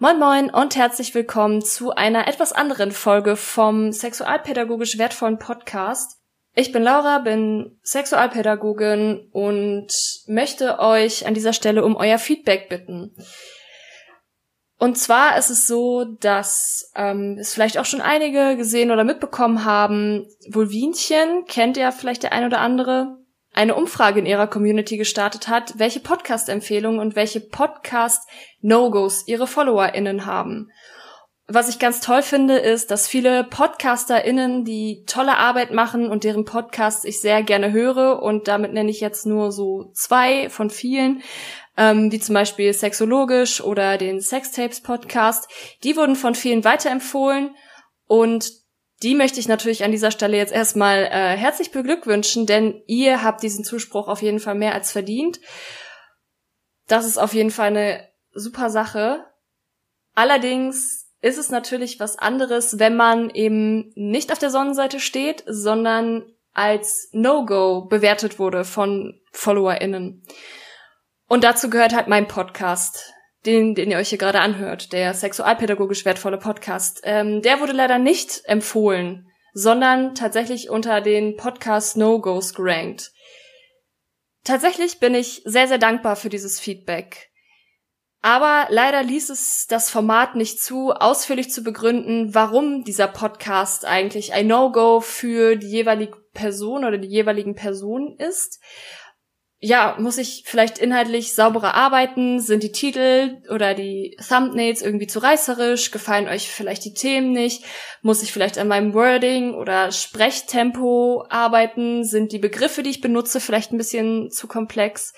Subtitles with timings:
[0.00, 6.20] Moin Moin und herzlich willkommen zu einer etwas anderen Folge vom sexualpädagogisch wertvollen Podcast.
[6.54, 9.88] Ich bin Laura, bin Sexualpädagogin und
[10.28, 13.16] möchte euch an dieser Stelle um euer Feedback bitten.
[14.78, 19.64] Und zwar ist es so, dass ähm, es vielleicht auch schon einige gesehen oder mitbekommen
[19.64, 20.28] haben.
[20.48, 23.18] Vulvinchen kennt ja vielleicht der ein oder andere
[23.58, 30.70] eine Umfrage in ihrer Community gestartet hat, welche Podcast-Empfehlungen und welche Podcast-No-Gos ihre FollowerInnen haben.
[31.48, 36.44] Was ich ganz toll finde, ist, dass viele PodcasterInnen, die tolle Arbeit machen und deren
[36.44, 41.24] Podcasts ich sehr gerne höre, und damit nenne ich jetzt nur so zwei von vielen,
[41.76, 45.48] ähm, wie zum Beispiel Sexologisch oder den Sextapes Podcast,
[45.82, 47.56] die wurden von vielen weiterempfohlen
[48.06, 48.52] und
[49.02, 53.42] die möchte ich natürlich an dieser Stelle jetzt erstmal äh, herzlich beglückwünschen, denn ihr habt
[53.42, 55.40] diesen Zuspruch auf jeden Fall mehr als verdient.
[56.88, 59.24] Das ist auf jeden Fall eine super Sache.
[60.14, 66.24] Allerdings ist es natürlich was anderes, wenn man eben nicht auf der Sonnenseite steht, sondern
[66.52, 70.24] als No-Go bewertet wurde von FollowerInnen.
[71.28, 73.12] Und dazu gehört halt mein Podcast
[73.46, 77.98] den, den ihr euch hier gerade anhört, der sexualpädagogisch wertvolle Podcast, ähm, der wurde leider
[77.98, 83.12] nicht empfohlen, sondern tatsächlich unter den Podcast No-Gos gerankt.
[84.44, 87.28] Tatsächlich bin ich sehr, sehr dankbar für dieses Feedback.
[88.20, 94.32] Aber leider ließ es das Format nicht zu, ausführlich zu begründen, warum dieser Podcast eigentlich
[94.32, 98.60] ein No-Go für die jeweilige Person oder die jeweiligen Personen ist
[99.60, 102.38] ja, muss ich vielleicht inhaltlich sauberer arbeiten?
[102.38, 105.90] Sind die Titel oder die Thumbnails irgendwie zu reißerisch?
[105.90, 107.64] Gefallen euch vielleicht die Themen nicht?
[108.00, 112.04] Muss ich vielleicht an meinem Wording oder Sprechtempo arbeiten?
[112.04, 115.12] Sind die Begriffe, die ich benutze, vielleicht ein bisschen zu komplex?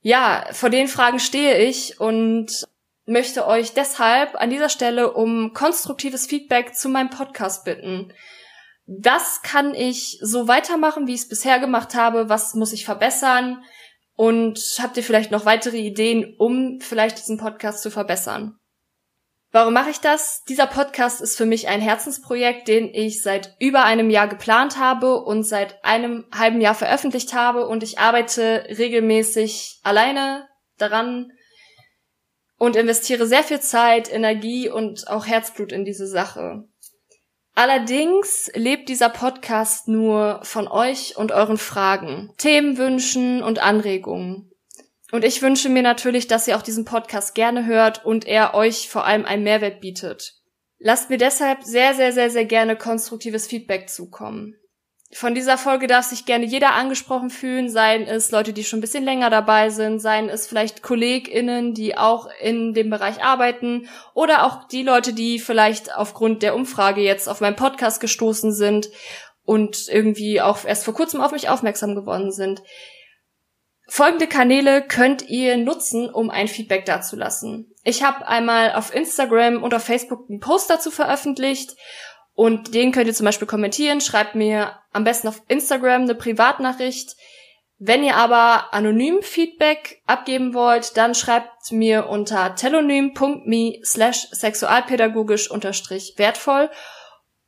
[0.00, 2.66] Ja, vor den Fragen stehe ich und
[3.04, 8.10] möchte euch deshalb an dieser Stelle um konstruktives Feedback zu meinem Podcast bitten
[8.86, 13.62] was kann ich so weitermachen, wie ich es bisher gemacht habe, was muss ich verbessern
[14.16, 18.58] und habt ihr vielleicht noch weitere Ideen, um vielleicht diesen Podcast zu verbessern?
[19.50, 20.42] Warum mache ich das?
[20.48, 25.22] Dieser Podcast ist für mich ein Herzensprojekt, den ich seit über einem Jahr geplant habe
[25.22, 31.30] und seit einem halben Jahr veröffentlicht habe und ich arbeite regelmäßig alleine daran
[32.58, 36.64] und investiere sehr viel Zeit, Energie und auch Herzblut in diese Sache.
[37.54, 44.50] Allerdings lebt dieser Podcast nur von euch und euren Fragen, Themenwünschen und Anregungen.
[45.12, 48.88] Und ich wünsche mir natürlich, dass ihr auch diesen Podcast gerne hört und er euch
[48.88, 50.34] vor allem einen Mehrwert bietet.
[50.80, 54.56] Lasst mir deshalb sehr, sehr, sehr, sehr gerne konstruktives Feedback zukommen.
[55.14, 58.82] Von dieser Folge darf sich gerne jeder angesprochen fühlen, seien es Leute, die schon ein
[58.82, 64.44] bisschen länger dabei sind, seien es vielleicht KollegInnen, die auch in dem Bereich arbeiten oder
[64.44, 68.88] auch die Leute, die vielleicht aufgrund der Umfrage jetzt auf meinen Podcast gestoßen sind
[69.44, 72.64] und irgendwie auch erst vor kurzem auf mich aufmerksam geworden sind.
[73.86, 77.72] Folgende Kanäle könnt ihr nutzen, um ein Feedback dazulassen.
[77.84, 81.76] Ich habe einmal auf Instagram und auf Facebook einen Post dazu veröffentlicht
[82.34, 87.16] und den könnt ihr zum Beispiel kommentieren, schreibt mir am besten auf Instagram eine Privatnachricht.
[87.78, 96.14] Wenn ihr aber anonym Feedback abgeben wollt, dann schreibt mir unter telonym.me slash sexualpädagogisch unterstrich
[96.16, 96.70] wertvoll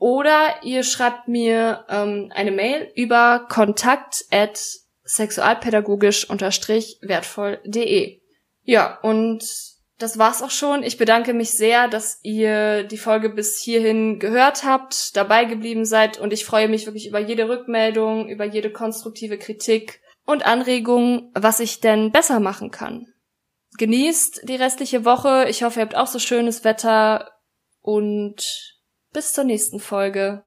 [0.00, 4.58] oder ihr schreibt mir ähm, eine Mail über kontakt at
[5.04, 8.20] sexualpädagogisch unterstrich wertvoll.de.
[8.62, 9.44] Ja, und
[10.00, 10.82] das war's auch schon.
[10.82, 16.18] Ich bedanke mich sehr, dass ihr die Folge bis hierhin gehört habt, dabei geblieben seid
[16.18, 21.60] und ich freue mich wirklich über jede Rückmeldung, über jede konstruktive Kritik und Anregung, was
[21.60, 23.06] ich denn besser machen kann.
[23.76, 25.46] Genießt die restliche Woche.
[25.48, 27.30] Ich hoffe, ihr habt auch so schönes Wetter
[27.82, 28.78] und
[29.12, 30.38] bis zur nächsten Folge.